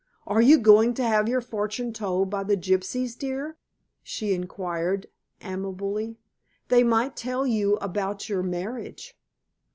"Are 0.25 0.41
you 0.41 0.57
going 0.57 0.95
to 0.95 1.03
have 1.03 1.29
your 1.29 1.41
fortune 1.41 1.93
told 1.93 2.31
by 2.31 2.43
the 2.43 2.57
gypsies, 2.57 3.15
dear?" 3.15 3.59
she 4.01 4.33
inquired 4.33 5.05
amiably. 5.41 6.17
"They 6.69 6.81
might 6.81 7.15
tell 7.15 7.45
you 7.45 7.75
about 7.75 8.27
your 8.27 8.41
marriage." 8.41 9.15